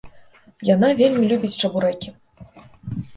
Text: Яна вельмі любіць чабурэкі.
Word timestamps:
Яна 0.69 0.87
вельмі 1.01 1.27
любіць 1.31 1.59
чабурэкі. 1.67 2.09